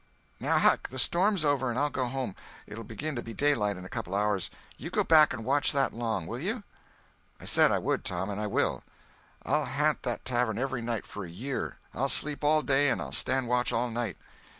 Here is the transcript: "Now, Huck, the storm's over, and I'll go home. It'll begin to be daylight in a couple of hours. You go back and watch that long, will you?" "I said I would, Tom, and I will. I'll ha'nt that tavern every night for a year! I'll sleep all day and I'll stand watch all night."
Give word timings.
"Now, 0.39 0.57
Huck, 0.57 0.89
the 0.89 0.97
storm's 0.97 1.45
over, 1.45 1.69
and 1.69 1.77
I'll 1.77 1.91
go 1.91 2.05
home. 2.07 2.35
It'll 2.65 2.83
begin 2.83 3.15
to 3.17 3.21
be 3.21 3.33
daylight 3.35 3.77
in 3.77 3.85
a 3.85 3.87
couple 3.87 4.15
of 4.15 4.19
hours. 4.19 4.49
You 4.75 4.89
go 4.89 5.03
back 5.03 5.31
and 5.31 5.45
watch 5.45 5.71
that 5.73 5.93
long, 5.93 6.25
will 6.25 6.39
you?" 6.39 6.63
"I 7.39 7.45
said 7.45 7.71
I 7.71 7.77
would, 7.77 8.03
Tom, 8.03 8.31
and 8.31 8.41
I 8.41 8.47
will. 8.47 8.83
I'll 9.45 9.65
ha'nt 9.67 10.01
that 10.01 10.25
tavern 10.25 10.57
every 10.57 10.81
night 10.81 11.05
for 11.05 11.23
a 11.23 11.29
year! 11.29 11.77
I'll 11.93 12.09
sleep 12.09 12.43
all 12.43 12.63
day 12.63 12.89
and 12.89 12.99
I'll 12.99 13.11
stand 13.11 13.47
watch 13.47 13.71
all 13.71 13.91
night." 13.91 14.17